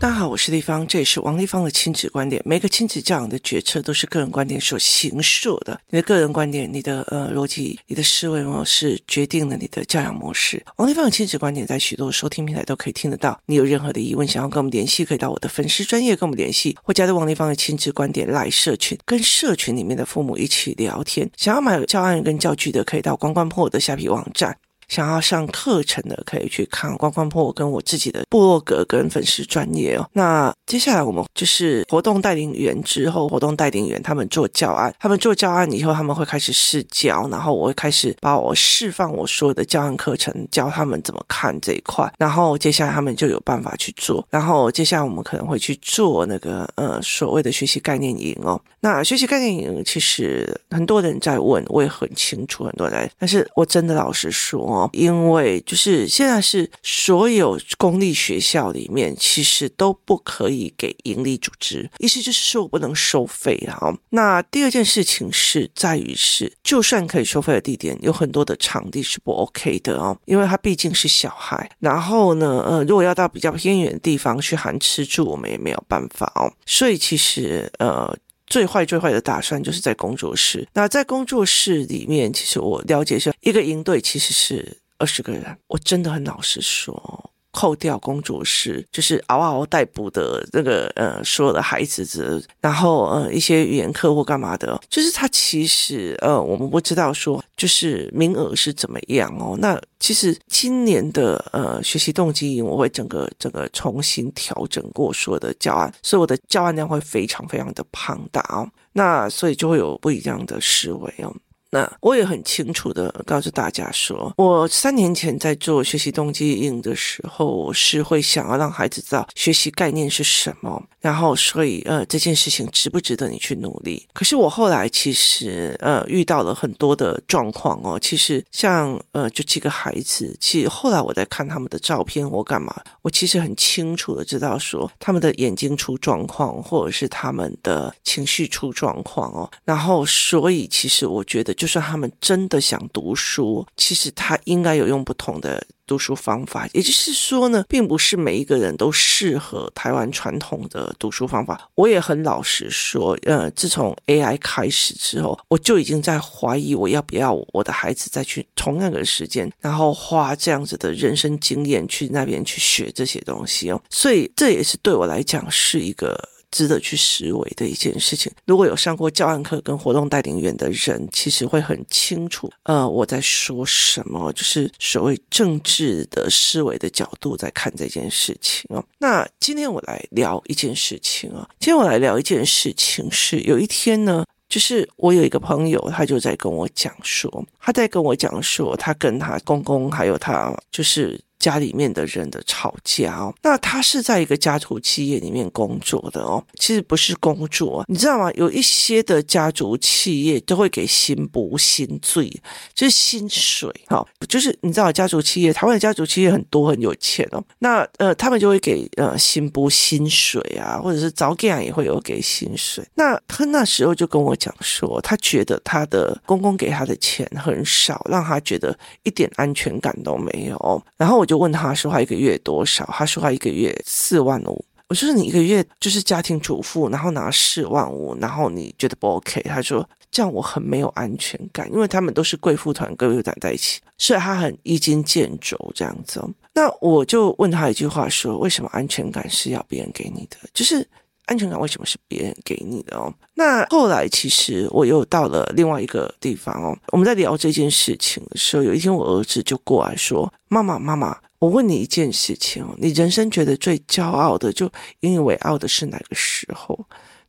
[0.00, 2.42] 大家好，我是丽芳，这也是王丽芳的亲子观点。
[2.44, 5.80] 每个亲子教养的决策都是个人观点所形塑的。
[5.88, 10.62] 你的个人观点、你的呃逻辑、你的思维模式，决定了你的教养模式。
[10.76, 13.40] 王丽芳的亲子观点在许多收听平台都可以听得到。
[13.46, 21.30] 你有任何的疑问，想要跟我们联系，可以到我的粉丝专业跟我们联系，或加入王丽芳的亲子观点来社群，跟社群里面的父母一起聊天。
[21.36, 24.54] 想要买教案跟教具的，可以到关关破的下皮网站。
[24.94, 30.08] 想要上课程的，可以去看关关破跟我自己的部落格跟粉丝专业哦。
[30.12, 44.24] 那接下来我们就是活动带领员之后，活动带领员他们做教案，他们做教案以后，他们会开始试教，然后我会开始把我释放我所有的教案课程，教他们怎么看这一块，然后接下来他们就有办法去做。
[44.30, 48.60] 然后接下来我们可能会去做那个呃所谓的学习概念营哦。
[48.78, 54.83] 那学习概念营其实很多人在问，我也很清楚，很多人，但是我真的老实说哦。
[54.92, 63.92] 因为就是现在是所有公立学校里面，其实都不可以给盈利组织，意思就是说我不能收费啊。
[64.10, 71.70] 那第二件事情是在于是，就算可以收费的地点，有很多的场地是不 OK 的哦，因为他毕竟是小孩。
[71.78, 76.52] 然后呢，呃，如果要到比较偏远的地方去含吃住，我们也没有办法哦。
[76.66, 78.16] 所以其实呃。
[78.46, 80.68] 最坏最坏的打算就是在工作室。
[80.74, 85.44] 那在工作室里面，其实我了解一下，一个营队其实是二十个人。
[85.66, 87.30] 我真的很老实说。
[87.56, 99.56] 扣掉工作室，就是嗷嗷待哺的那个呃，所有的孩子，然后呃一些语言课或干嘛的，就是他其实呃我们不知道说就是名额是怎么样哦。
[99.60, 108.68] 那其实今年的呃学习动机，我会整个整个重新调整过所有的教案，所以我的教案量会非常非常的庞大哦。
[108.94, 111.32] 那所以就会有不一样的思维哦。
[111.74, 124.06] 那我也很清楚的告诉大家说，我三年前在做学习动机营的时候，我是会想要让孩子知道学习概念是什么，然后所以呃这件事情值不值得你去努力。
[124.12, 141.63] 可是我后来其实呃遇到了很多的状况哦，其实像呃就几个孩子，其实后来我在看他们的照片我干嘛，我其实很清楚的知道说他们的眼睛出状况，或者是他们的情绪出状况哦，然后所以其实我觉得就。
[141.64, 146.68] 就算他们真的想读书，其实他应该有用不同的读书方法。
[146.74, 151.70] 也就是说呢，并不是每一个人都适合台湾传统的读书方法。
[151.74, 163.82] 我也很老实说，呃，自从 AI 开始之后，我就已经在怀疑我要不要我的孩子再去同样的时间，然后花这样子的人生经验去那边去学这些东西哦。
[163.88, 166.28] 所以这也是对我来讲是一个。
[166.54, 168.30] 值得去思维的一件事情。
[168.46, 178.84] 如果有上过教案课跟活动带领员的人，其实会很清楚，呃，我在说什么，就是所谓政治的思维的角度在看这件事情哦。
[178.98, 191.20] 那今天我来聊一件事情啊，今天我来聊一件事情是，有一天呢，就是我有一个朋友，他就在跟我讲说，他在跟我讲说，他跟他公公还有他就是。
[191.44, 198.32] 家里面的人的吵架哦，那他是在一个家族企业里面工作的哦，其实不是工作，你知道吗？
[198.32, 202.32] 有一些的家族企业都会给薪补薪水，
[202.72, 212.82] 就是薪水哈，就是你知道家族企业，台湾的家族企业很多很有钱哦，那呃他们就会给呃薪补薪水啊，或者是早给也会有给薪水。
[212.94, 221.33] 那他那时候就跟我讲说，他觉得他的公公给他的钱很少，让他觉得一点安全感都没有，然后我就。
[221.34, 222.88] 就问他说他一个月多少？
[222.92, 224.64] 他说他一个月四万五。
[224.88, 229.40] 我说你一个月就是家庭主妇，然后拿四万五，然后你觉得不 OK？
[229.42, 236.22] 他说这样我很没有安全感，因为他们都是贵妇团、贵妇团在一起，所以他很一经见肘这样子。
[236.52, 240.36] 那我就问他一句话说：为什么安全感是要别人给你的？
[240.54, 240.86] 就是。
[241.26, 243.12] 安全感为什么是别人给你的哦？
[243.34, 246.76] 那后来其实我又到了另外一个地方哦。
[246.88, 256.78] 我们在聊这件事情的时候，有一天我儿子就过来说：“妈妈，妈妈，我问你一件事情哦，你人生觉得最骄傲的，就引以为傲的是哪个时候？”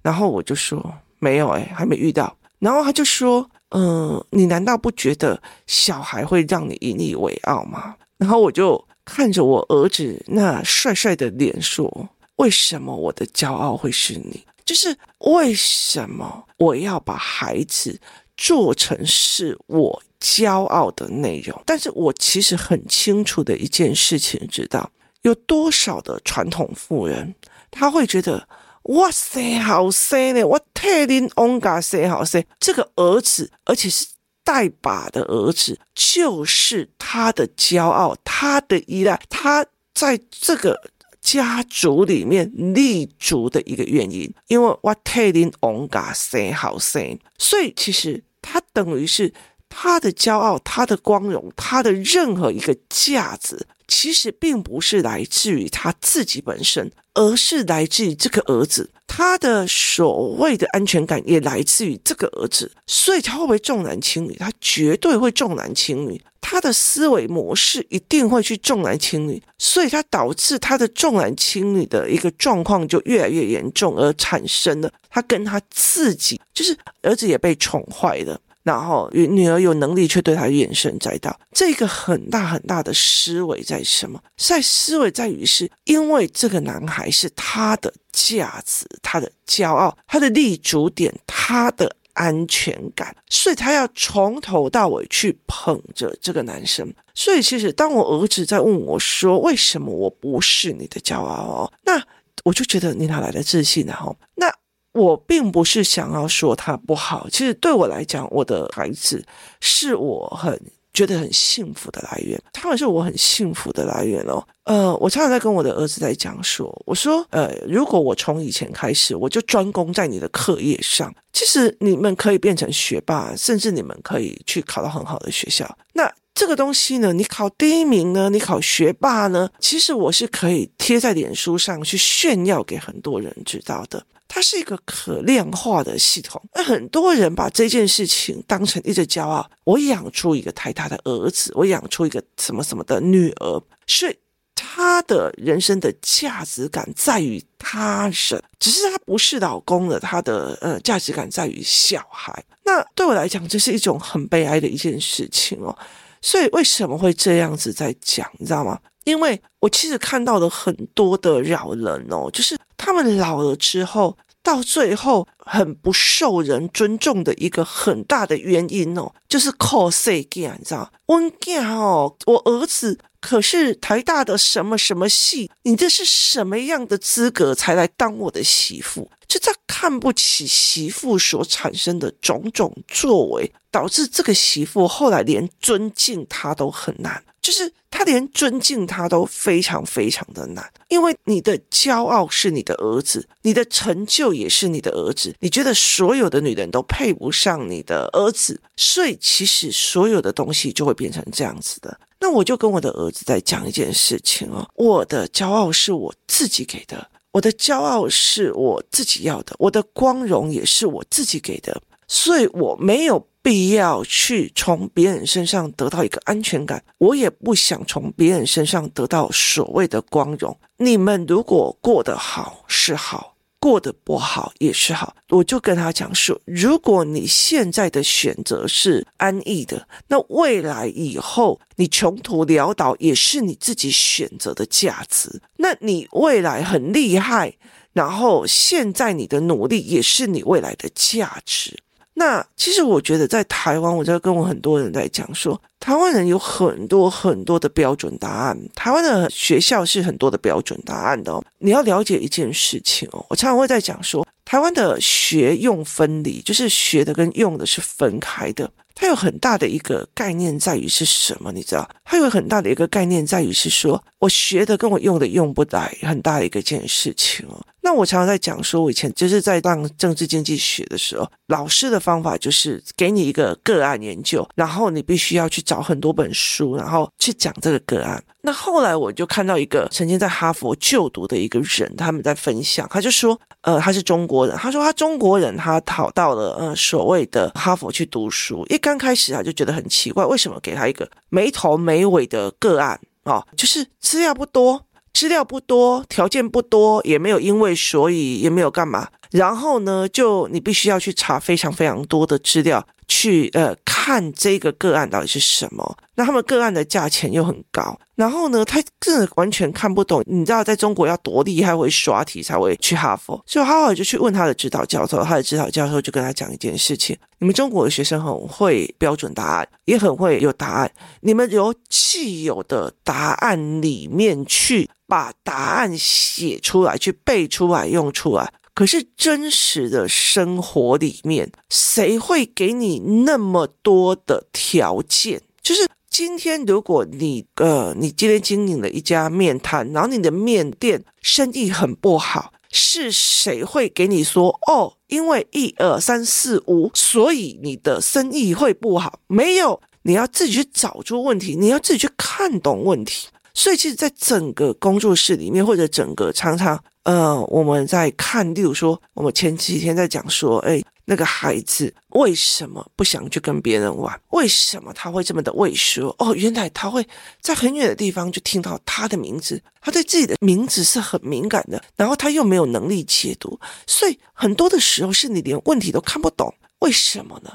[0.04, 12.10] 然后我就说：“没有诶，还没遇到。”然后他就说：“嗯，你难道不觉得小孩会让你引以为傲吗？”然后我就看着我儿子那帅帅的脸说。
[12.38, 14.46] 为什么我的骄傲会是你？
[14.66, 18.00] 就是为什么我要把孩子
[18.36, 21.62] 做成是我骄傲的内容？
[21.68, 24.92] 但是我其实很清楚的一件事情，知道
[25.22, 27.36] 有多少的传统妇人，
[27.70, 28.50] 他会觉得
[28.86, 34.08] 哇塞，好塞呢，我特林翁嘎塞好塞，这个儿子，而且是
[34.44, 40.90] 带把的儿子，就是他的骄傲，他的依赖，他在这个。
[41.26, 44.32] 家族里面立足的一个原因。
[44.46, 49.34] 因为我替恁王家生好生，所以其实他等于是
[49.68, 53.66] 他的骄傲、他的光荣、他的任何一个价值。
[53.88, 58.90] 其实并不是来自于他自己本身，而是来自于这个儿子。
[59.08, 64.36] 他的所谓的安全感也来自于这个儿子，所以他会不会重男轻女？
[64.36, 66.20] 他绝对会重男轻女。
[66.42, 78.40] 他的思维模式一定会去重男轻女，所以他导致他的重男轻女的一个状况就越来越严重，而产生了他跟他自己，就是儿子也被宠坏了。
[78.66, 84.20] 然后女儿有能力却对他怨声载道，这个很大很大的思维在什么？
[84.38, 96.92] 在思维在于是因为这个男孩是他的价值、他的骄傲、他的立足点、他的安全感，所以他要从头到尾去捧着这个男生。
[97.14, 102.04] 所以其实当我儿子在问我说：“为什么我不是你的骄傲？”哦，那
[102.44, 103.94] 我就觉得你哪来的自信呢？
[103.94, 104.52] 哈，那。
[104.96, 109.22] 我并不是想要说他不好，其实对我来讲，我的孩子
[109.60, 110.58] 是我很
[110.94, 114.42] 觉得很幸福的来源，他们是我很幸福的来源哦。
[114.64, 125.78] 呃，我常常在跟我的儿子在讲说，我说，呃，如果我从以前开始我就专攻在你的课业上，其实你们可以变成学霸，甚至你们可以去考到很好的学校。
[125.92, 134.06] 那这个东西呢，你考第一名呢，你考学霸呢，其实我是可以贴在脸书上去炫耀给很多人知道的。
[134.28, 139.50] 它是一个可量化的系统，那很多人把这件事情当成一个骄傲。
[139.64, 144.18] 我养出一个太大的儿子，我养出一个什么什么的女儿，所以
[144.56, 152.44] 他的人生的价值感在于他人，只是他不是老公了，他的呃价值感在于小孩。
[152.64, 155.78] 那对我来讲，这是一种很悲哀的一件事情哦。
[156.22, 158.80] 所以为什么会这样子在讲，你知道吗？
[159.06, 162.58] 因为我其实看到了很多的老人哦，就是。
[162.78, 170.92] 他们老了之后，到最后很不受人尊重的一个很大的原因哦，就是靠谁干，你知道？
[171.08, 179.10] 我干哦，我儿子可是台大的什么什么系，你这是什么样的资格才来当我的媳妇？
[179.28, 187.24] 就在看不起媳妇所产生的种种作为，导致这个媳妇后来连尊敬他都很难。
[187.42, 202.00] 就是他连尊敬他都非常非常的难，因为你的骄傲是你的儿子，你的成就也是你的儿子，你觉得所有的女人都配不上你的儿子，所以其实所有的东西就会变成这样子的。
[202.20, 213.28] 那我就跟我的儿子在讲一件事情哦，我的骄傲是我自己给的，我的骄傲是我自己要的，我的光荣也是我自己给的，所以我没有。
[213.46, 220.58] 必要去从别人身上得到一个安全感，我也不想从别人身上得到所谓的光荣。
[220.78, 223.35] 你们如果过得好是好，
[223.66, 225.16] 过得不好也是好。
[225.30, 235.42] 我就跟他讲说，如果你现在的选择是安逸的，那未来以后你穷途潦倒也是你自己选择的价值。
[235.58, 237.58] 那你未来很厉害，
[237.94, 241.76] 然后现在你的努力也是你未来的价值。
[242.18, 248.58] 那其实我觉得在台湾，我在跟我很多人在讲说，台湾人有很多很多的标准答案。
[248.74, 251.44] 台湾的学校是很多的标准答案的哦。
[251.60, 258.72] 你要了解一件事情哦，我常常会在讲说，台湾的学用分离，就是学的跟用的是分开的。
[258.96, 261.52] 它有很大的一个概念在于是什么？
[261.52, 261.88] 你知道？
[262.06, 267.62] 它有很大的一个概念在于是说，我学的跟我用的用不来，很大的一个件事情哦。
[267.82, 278.24] 那我常常在讲说，我以前就是在当政治经济学的时候，老师的方法就是给你一个个案研究，然后你必须要去找很多本书，然后去讲这个个案。
[278.42, 293.38] 那后来我就看到一个曾经在哈佛就读的一个人，他们在分享，他就说，呃，他是中国人，他说他中国人，他考到了呃所谓的哈佛去读书，一刚开始啊就觉得很奇怪，为什么给他一个没头没尾的个案啊？
[293.38, 294.86] 哦，就是资料不多。
[295.12, 299.08] 资料不多，条件不多，也没有因为所以，也没有干嘛。
[299.36, 305.98] 然后呢，就你必须要去查非常非常多的资料，去呃看这个个案到底是什么。
[306.16, 308.00] 那他们个案的价钱又很高。
[308.16, 310.24] 然后呢，他真的完全看不懂。
[310.26, 313.44] 你知道，在中国要多厉害会刷题才会去哈佛。
[313.46, 320.90] 所以哈佛就去问他的指导教授，他的指导教授就跟他讲一件事情：你们中国的学生很会标准答案，也很会有答案。
[321.22, 324.90] 你们由既有的答案里面去。
[325.08, 328.52] 把答案写出来，去背出来，用出来。
[328.76, 335.42] 可是真实的生活里面，谁会给你那么多的条件？
[335.64, 344.98] 就是今天如果你呃，你今天经营了一家面摊，然后你的面店生意很不好，是谁会给你说哦？
[345.08, 349.20] 因为一二三四五，所以你的生意会不好？
[349.28, 353.30] 没有，你要自己去找出问题，你要自己去看懂问题。
[353.54, 364.20] 所以，其实，在整个工作室里面，或者整个常常，呃，我们在看，例如说，我们前几天在讲说，哎，那个孩子为什么不想去跟别人玩？
[364.32, 366.16] 为什么他会这么的畏缩？
[366.18, 367.08] 哦，原来他会
[367.42, 376.52] 在很远的地方就听到他的名字，他对自己的名字是很敏感的，然后他又没有能力解读，所以很多的时候是你连问题都看不懂。
[376.80, 377.52] 为什么呢？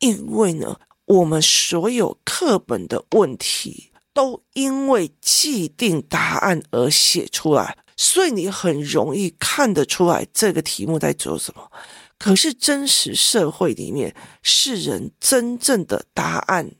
[0.00, 3.86] 因为呢，我们所有课本的问题。
[4.12, 11.70] 都因为既定答案而写出来，所以你很容易看得出来这个题目在做什么。
[12.18, 16.70] 可是真实社会里面，是人真正的答案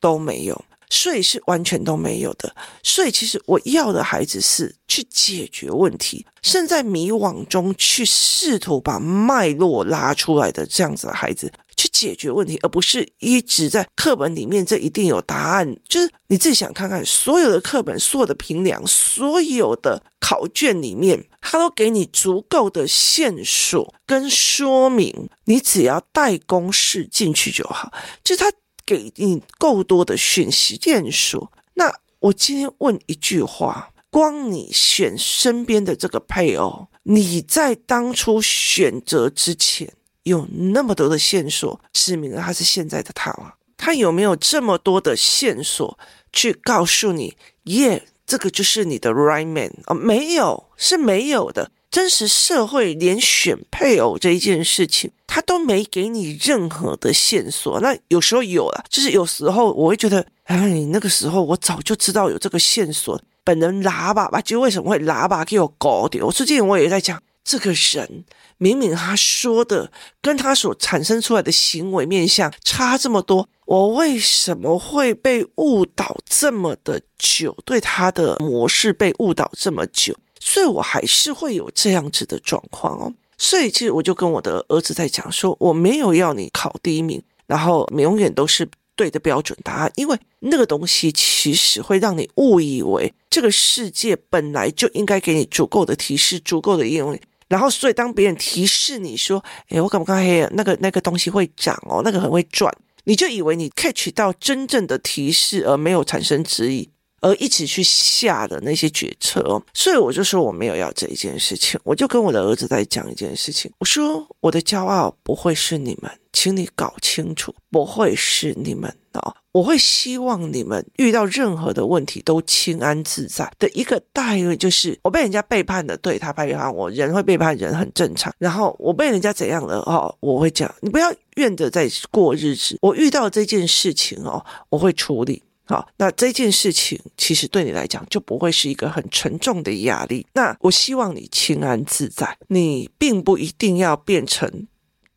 [0.00, 2.54] 都没有，所以是完全都没有的。
[2.84, 11.52] 所以其实我要的孩子是去解决问题，身在迷惘中去试图把脉络拉出来的这样子的孩子。
[11.78, 15.76] 去解决问题，而不是一直在课本里面，这一定有答案。
[15.88, 27.92] 就是你自己想看看，所有的课本、所有的评量、所有的考卷里面，它都给你足够的线索跟说明，你只要带公式进去就好。
[28.24, 28.50] 就是它
[28.84, 31.52] 给你够多的讯息线索。
[31.74, 39.92] 那我今天问一句话：光你选身边的这个配偶，你在当初选择之前。
[40.28, 43.54] 有那么多的线索，证明了他是现在的他吗？
[43.76, 45.98] 他有没有这么多的线索
[46.32, 49.94] 去告诉你，耶，这个就是你的 right man 啊？
[49.94, 51.70] 没有，是没有的。
[51.90, 57.80] 真实社会连选配偶这一件事情，他都没给你任何的线索。
[57.80, 66.26] 那有时候有了，就是有时候我会觉得，哎，那个时候我早就知道有这个线索，本人喇叭吧，就为什么会喇叭给我搞掉？
[66.26, 67.22] 我最近我也在讲。
[67.48, 68.26] 这个人
[68.58, 69.90] 明明他说的
[70.20, 77.56] 跟他所产生出来的行为面相差这么多，我为什么会被误导这么的久？
[77.64, 83.10] 对他的模式被误导这么久，所以我还是会有这样子的状况哦。
[83.38, 97.18] 所以其实我就跟我的儿子在讲说，我没有要你考第一名，然后永远都是对的标准答案，因为那个东西其实会让你误以为这个世界本来就应该给你足够的提示，足够的应用。
[97.48, 102.72] 然后，所以当别人提示你说：“哎，我刚刚黑那个那个东西会涨哦，那个很会赚。”
[103.04, 106.90] 你就以为你 catch 到真正的提示，而没有产生质疑，
[107.20, 109.62] 而一起去下的那些决策哦。
[109.74, 113.70] 所以我就说我没有要这一件事情，我就跟我的儿子在讲一件事情。
[113.78, 119.34] 我说我的骄傲不会是你们，请你搞清楚，不会是你们哦。
[119.52, 128.32] 我会希望你们遇到任何的问题都轻安自在的一个大因为就是我被人家背叛了，对，他背叛我，人会背叛人很正常。
[128.38, 132.78] 然后我被人家怎样了哦，我会讲，你不要怨着在过日子。
[132.82, 135.42] 我遇到这件事情哦，我会处理。
[135.68, 140.26] 好，那这件事情其实对你来讲就不会是一个很沉重的压力。
[140.32, 144.66] 那我希望你清安自在，你并不一定要变成。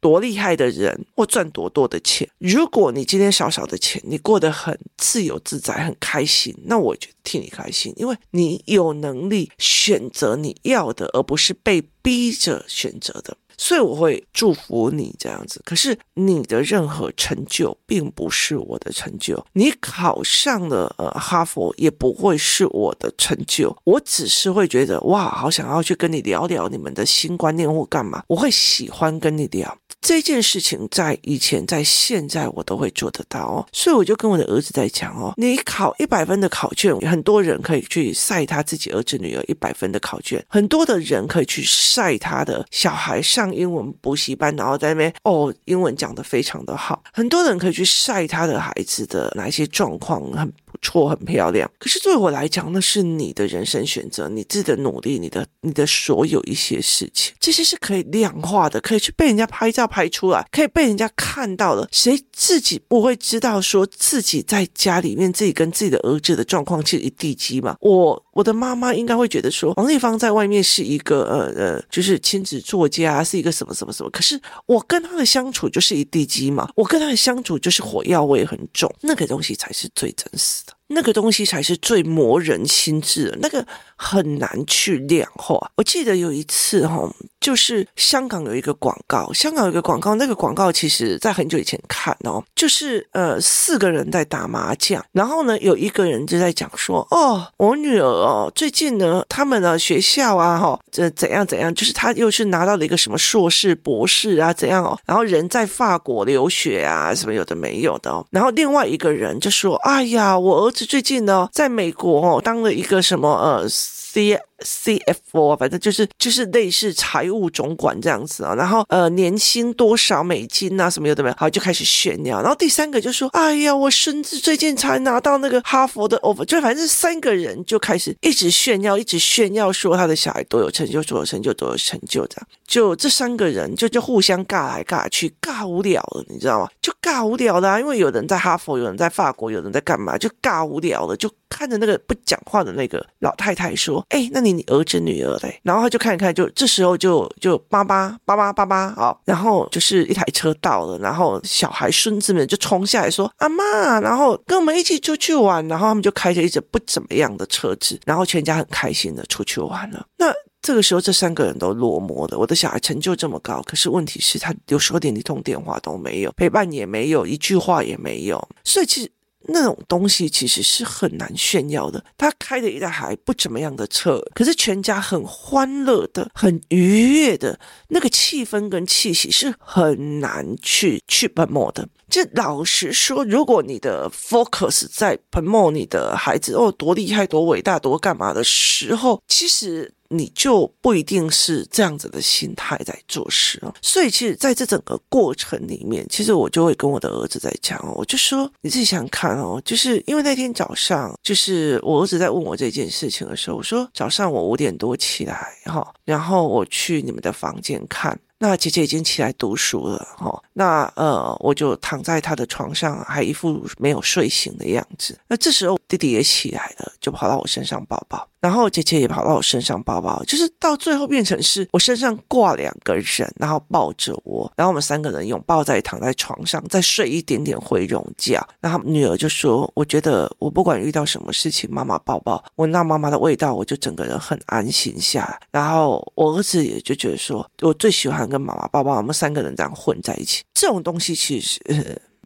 [0.01, 2.27] 多厉害的人，或赚多多的钱。
[2.39, 13.37] 如果你今天少少的钱，你过得很自由自在、很开心，那我就替你开心，因为你有能力选择你要的，而不是被逼着选择的。
[13.63, 29.77] 所以我会祝福你这样子，可是你的任何成就并不是我的成就，你考上了呃哈佛也不会是我的成就，我只是会觉得哇，好想要去跟你聊聊你们的新观念或干嘛，我会喜欢跟你聊。
[30.01, 50.51] 这件事情在以前，在现在我都会做得到哦，所以我就跟我的儿子在讲哦，你考一百分的考卷，很多人可以去晒他自己儿子女儿一百分的考卷，很多的人可以去晒他的小孩上英文补习班，然后在那边哦，英文讲得非常的好，很多人可以去晒他的孩子的哪一些状况很。
[50.71, 51.69] 不错，很漂亮。
[51.77, 61.87] 可是对我来讲，那是你的人生选择，你自己的努力，你的你的所有一些事情，这些是可以量化的，可以去被人家拍照拍出来，可以被人家看到的。
[61.91, 67.75] 谁自己不会知道说自己在家里面自己跟自己的儿子的状况其实一地鸡嘛？
[67.81, 74.09] 我我的妈妈应该会觉得说，王丽芳在外面是一个呃呃，就是亲子作家，是一个什么什么什么。
[74.09, 80.73] 可是我跟他的相处就是一地鸡毛，我跟他的相处就是火药味很重，那个东西才是最真实的。
[80.91, 85.71] 那个东西才是最磨人心智的，那个很难去量化。
[85.75, 113.69] 我记得有一次哈，就是香港有一个广告，香港有一个广告，那个广告其实在很久以前看哦，就是呃四个人在打麻将，然后呢有一个人就在讲说，哦，我女儿哦，最近呢他们的学校啊哈，这怎样怎样，就是他又是拿到了一个什么硕士、博士啊怎样哦，然后人在法国留学啊什么有的没有的哦，然后另外一个人就说，哎呀，我儿子最近呢在美国哦当了一个什么呃。
[114.13, 136.69] C CFO 反正就是就是类似财务总管这样子啊，然后呃年薪多少美金啊什么有的没有，好就开始炫耀，然后第三个就说，哎呀我孙子最近才拿到那个哈佛的 offer，就反正三个人就开始一直炫耀，一直炫耀说他的小孩多有成就，多有成就，多有成就这样，就这三个人就就互相尬来尬去，尬无聊了，你知道吗？
[136.81, 144.03] 就尬无聊的啊，因为有人在哈佛，有人在法国，有人在干嘛，就尬无聊了，就看着那个不讲话的那个老太太说。
[144.09, 145.59] 哎，那你你儿子女儿嘞？
[145.61, 160.05] 然后他就看一看，就这时候就就爸爸爸爸爸爸啊，然后就是一台车到了，然后小孩孙子们就冲下来说阿妈，然后跟我们一起出去玩，然后他们就开着一只不怎么样的车子，然后全家很开心的出去玩了。
[160.17, 169.11] 那这个时候这三个人都落寞了，我的小孩成就这么高，可是问题是他有时候连一通电话都没有，陪伴也没有，一句话也没有，所以其实。
[169.51, 172.03] 那种东西其实是很难炫耀的。
[172.17, 181.87] 他开的一台还不怎么样的车，可是全家很欢乐的、很愉悦的那个气氛跟气息是很难去去 promote 的。
[182.09, 189.93] 这老实说，如果你的 focus 在喷墨你的孩子哦多厉害、多伟大、多干嘛的时候，其实。
[190.13, 208.19] 你就不一定是这样子的心态在做事哦，所以其实在这整个过程里面，其实我就会跟我的儿子在讲哦，我就说你自己想想看哦，就是因为那天早上，就是我儿子在问我这件事情的时候，我说早上我五点多起来哈，然后我去你们的房间看。
[208.43, 215.15] 那姐姐已经起来读书了，哈，那呃，我就躺在她的床上，还一副没有睡醒的样子。
[215.27, 228.43] 那这时候弟弟也起来了，就跑到我身上抱抱，然后姐姐也跑到我身上抱抱，就是到最后变成是我身上挂两个人，然后抱着我，然后我们三个人拥抱在躺在床上，再睡一点点回笼觉。
[228.59, 241.59] 然后女儿就说：“我觉得我不管遇到什么事情，妈妈抱抱，闻到妈妈的味道，我就整个人很安心下来。”然后我儿子也就觉得说：“我最喜欢。”跟妈妈、爸爸，我们三个人这样混在一起，这种东西其实、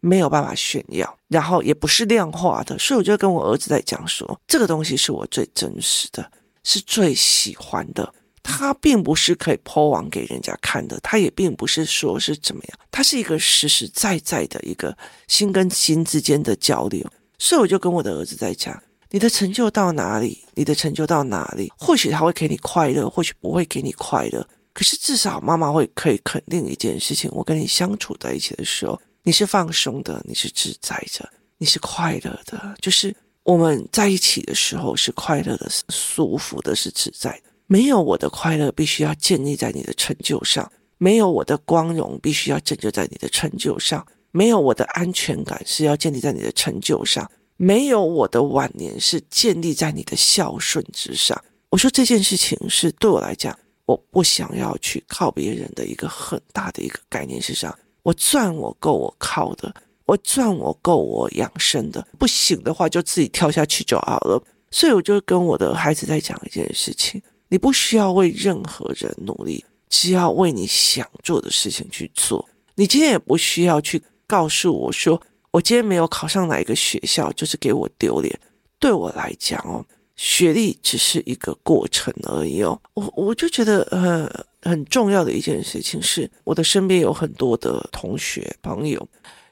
[0.00, 6.30] 没有办法炫耀，然后也不是量化的，所以我就跟我儿子在讲说，这个东西是我最真实的，
[6.62, 8.14] 是最喜欢的。
[8.48, 17.04] 它并不是可以抛网给人家看的，它也并不是说是怎么样，它是一个实实在在的一个心跟心之间的交流。
[17.38, 24.46] 所以我就跟我的儿子在讲，你的成就到哪里，你的成就到哪里，或许他会给你快乐，或许不会给你快乐。
[24.76, 32.74] 可是至少妈妈会可以肯定一件事情：我跟你相处在一起的时候，你是放松的，你是自在的，你是快乐的。
[32.82, 37.50] 就是我们在一起的时候是快乐的，是舒服的，是自在的。
[37.66, 47.24] 没有我的快乐，必须要建立在你的成就上；没有我的光荣，必须要建立在你的成就上；没有我的安全感，是要建立在你的成就上；
[47.56, 51.42] 没有我的晚年，是建立在你的孝顺之上。
[51.70, 53.58] 我说这件事情是对我来讲。
[53.86, 59.72] 我不想要去靠别人的一个很大的一个概念是啥，我赚我够我靠的，
[60.04, 64.42] 我赚我够我养生的，不行的话就自己跳下去就好了。
[64.70, 72.46] 所以我就跟我的孩子在讲一件事情：你不需要为任何人努力，只要为你想做的事情去做。
[72.74, 75.22] 你今天也不需要去告诉我说，
[75.52, 78.38] 我今天没有考上哪一个学校就是给我丢脸。
[78.78, 79.86] 对我来讲哦。
[80.16, 89.08] 学历只是一个过程而已哦，我我就觉得呃很重要的一件事情是，我的身边有很多的同学朋友，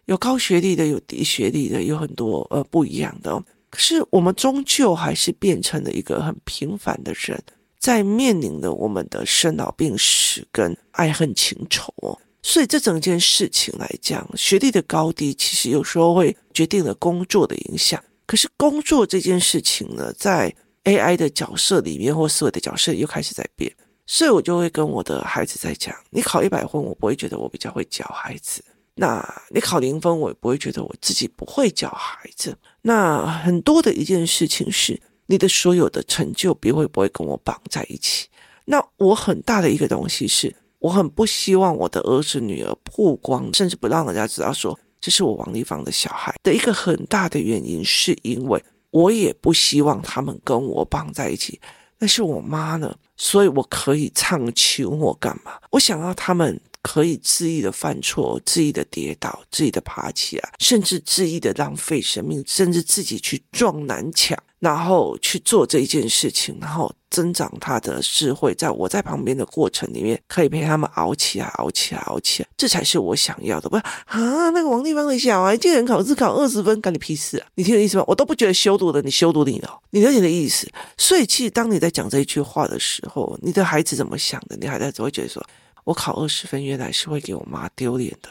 [0.06, 3.44] 有高学历的，有低学历的，有很多呃不一样的哦。
[3.70, 7.42] 可是我们终究还是变成了一个很平凡的人，
[7.78, 12.18] 在面临着我们的生老病死跟爱恨情仇哦。
[12.42, 18.02] 所以这整件事情来讲，学历的高低其实有时候会决定了工作的影响。
[18.26, 23.74] 可是工作这件事情呢，在 AI 的角色里面或思维的角色又开始在变，
[24.06, 28.60] 所以我就会跟我的孩子在讲：你考一百分，我不会觉得我比较会教孩子；
[28.94, 32.56] 那你考零分，我也不会觉得我自己不会教孩子。
[32.82, 38.28] 那很多的一件事情是，你的所有的成就，别会不会跟我绑在一起？
[38.66, 44.78] 那我很大的一个东西是，我很不希望我的儿子女儿曝光，甚至不让人家知道说。
[45.04, 51.60] 这是我王立芳的小孩的一个很大的原因，是因为我也不希望他们跟我绑在一起。
[51.98, 55.60] 但是我妈呢，所以我可以唱求我干嘛？
[55.72, 64.42] 我想要他们可以恣意的犯错，恣意的跌倒，恣意的爬起来，甚至恣意的浪费生命，甚至自己去撞南墙。
[64.64, 73.68] 然后去做这一件事情，然后增长他的智慧，在我在旁边的过程里面，可以陪他们熬起来，熬起来，熬起来，这才是我想要的。
[73.68, 77.46] 不是啊，那个王地方的小孩，竟然考试考二十分，干你屁事啊！
[77.56, 78.04] 你听我意思吗？
[78.06, 80.66] 我都不觉得羞辱的，你羞辱你了，你了解的意思。
[80.96, 84.56] 所以，其实当你在讲这一句话的时候，你的孩子怎么想的？
[84.56, 85.44] 你孩子只会觉得说，
[85.84, 88.30] 我考二十分，原来是会给我妈丢脸的。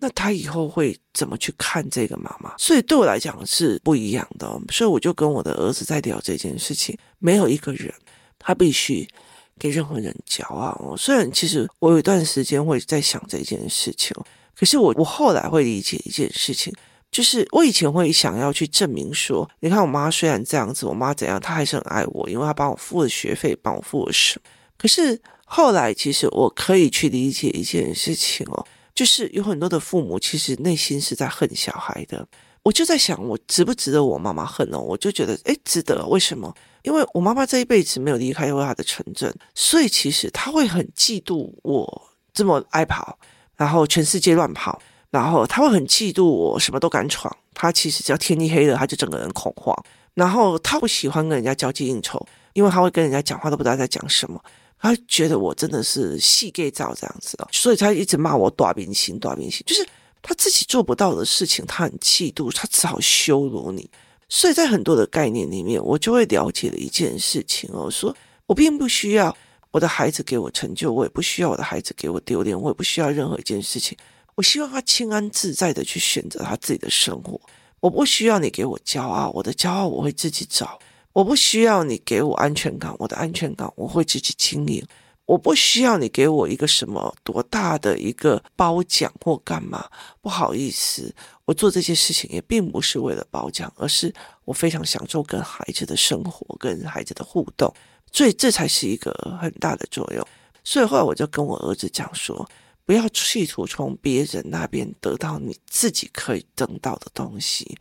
[0.00, 2.54] 那他以后会怎么去看这个妈妈？
[2.56, 4.48] 所以对我来讲是不一样的。
[4.70, 6.96] 所以我就跟我的儿子在聊这件事情。
[7.18, 7.92] 没有一个人
[8.38, 9.08] 他必须
[9.58, 10.94] 给任何人骄傲。
[10.96, 14.16] 虽然其实我有一段时间会在想这件事情，
[14.56, 16.72] 可是我我后来会理解一件事情，
[17.10, 24.48] 就是我以前会想要去证明说，你看我妈虽然这样子，我妈怎样，她还是很爱我，因为她帮我付了学费，帮我付了什么。
[24.76, 28.64] 可是后来其实我可以去理解一件事情哦。
[28.98, 32.26] 就是有很多的父母，其实内心是在恨小孩的。
[32.64, 34.80] 我就在想，我值不值得我妈妈恨哦？
[34.80, 36.04] 我就觉得，诶，值得。
[36.08, 36.52] 为什么？
[36.82, 43.16] 因为我妈妈这一辈子没有离开过她的城镇，所以其实她会很嫉妒我这么爱跑，
[43.54, 47.32] 然后全世界乱跑，然后她会很嫉妒我什么都敢闯。
[47.54, 49.72] 她其实只要天一黑了，她就整个人恐慌。
[50.14, 54.42] 然后她不喜欢跟人家交际应酬，因为她会跟人家讲话都不知道在讲什么。
[54.80, 59.86] 他觉得我真的是戏给造这样子的，所以他一直骂我大明星，大明星，就是
[60.22, 63.90] 他自己做不到的事情，他很嫉妒，他只好羞辱你。
[64.28, 68.14] 所以在很多的概念里面，我就会了解了一件事情哦，说
[68.46, 69.36] 我并不需要
[69.70, 73.96] 我的孩子给我成就，我也不需要我的孩子给我丢脸，我也不需要任何一件事情。
[74.34, 77.40] 我希望他轻安自在的去选择他自己的生活。
[77.80, 80.78] 我不需要你给我骄傲，我的骄傲我会自己找。
[81.18, 84.86] 我不需要你给我安全感，我的安全感我会自己经营。
[85.26, 89.84] 我不需要你给我一个什么多大的一个褒奖或干嘛。
[90.20, 91.12] 不好意思，
[91.44, 97.74] 我做这些事情也并不是为了褒奖，而是我非常享受跟孩子的生活，跟孩子的互动，
[98.12, 100.24] 所以这才是一个很大的作用。
[100.62, 102.48] 所以后来我就跟我儿子讲说，
[102.86, 107.76] 不要企图从别人那边得到你自己可以得到的东西。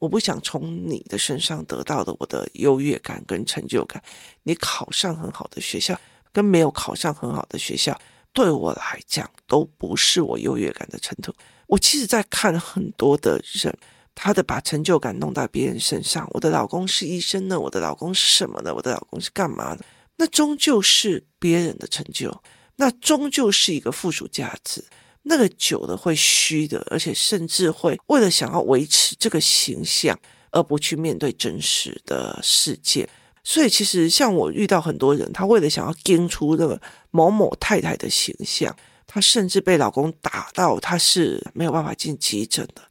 [0.00, 4.02] 我不想从你的身上得到的我的优越感跟成就感。
[4.42, 5.96] 你考上很好的学校，
[6.32, 7.96] 跟没有考上很好的学校，
[8.32, 11.32] 对我来讲都不是我优越感的程度。
[11.66, 13.72] 我其实，在看很多的人，
[14.14, 16.26] 他的把成就感弄到别人身上。
[16.32, 18.74] 我的老公是医生呢，我的老公是什么呢？
[18.74, 19.84] 我的老公是干嘛的？
[20.16, 22.42] 那终究是别人的成就，
[22.76, 24.82] 那终究是一个附属价值。
[25.22, 30.18] 那个久了会虚的，而且甚至会为了想要维持这个形象，
[30.50, 33.08] 而不去面对真实的世界。
[33.42, 36.80] 所以，其实像我遇到很多人，他为了想要撑出那个
[37.10, 38.74] 某某太太的形象，
[39.06, 42.82] 他甚至被老公打到他是没有办法进急诊的，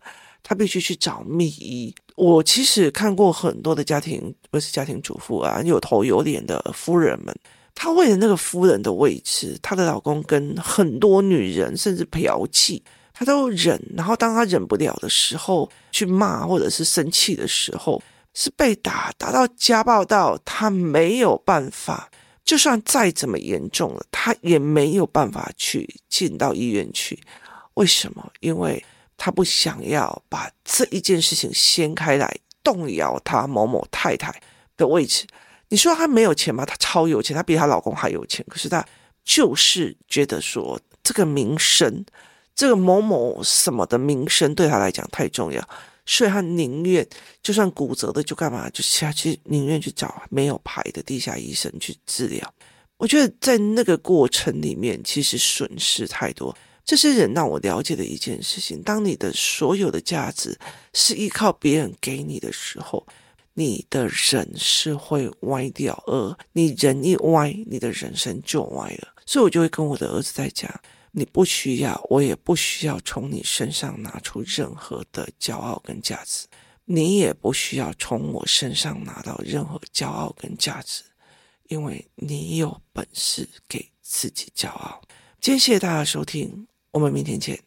[0.41, 1.93] 他必须去找密医。
[2.15, 7.33] 我其实看过很多的家庭，不是家庭主妇啊，有头有脸的夫人们。
[7.81, 12.81] 她为了那个夫人的位置，她的老公跟很多女人甚至嫖妓，
[13.13, 13.81] 她都忍。
[13.95, 22.11] 然后当她忍不了的时候，去骂或者是生气的时候，是被打，打到家暴到她没有办法。
[22.43, 27.17] 就算再怎么严重了，她也没有办法去进到医院去。
[27.75, 28.29] 为什么？
[28.41, 28.83] 因为
[29.15, 32.29] 她不想要把这一件事情掀开来，
[32.61, 34.37] 动摇她某某太太
[34.75, 35.25] 的位置。
[35.69, 36.65] 你说她没有钱吗？
[36.65, 38.45] 她超有钱，她比她老公还有钱。
[38.49, 38.85] 可是她
[39.23, 42.03] 就是觉得说，这个名声，
[42.55, 45.69] 这个某某什么的名声对她来讲太重要，
[46.05, 47.07] 所以她宁愿
[47.43, 52.53] 就算骨折的就干嘛，就下去宁愿去找没有牌的地下医生去治疗。
[52.97, 56.55] 我觉得在那个过程里面，其实损失太多。
[56.83, 60.57] 这些人让我了解的一件事情：当你的所有的价值
[60.93, 63.05] 是依靠别人给你的时候。
[63.59, 69.09] 你的人是会歪掉，而你人一歪，你的人生就歪了。
[69.25, 70.73] 所以我就会跟我的儿子在讲：
[71.11, 76.47] 你不需要，我也不需要从你身上拿出任何的骄傲跟价值，
[76.85, 81.03] 你也不需要从我身上拿到任何骄傲跟价值，
[81.67, 85.01] 因为你有本事给自己骄傲。
[85.41, 87.61] 今天谢谢大家收听，我们明天见。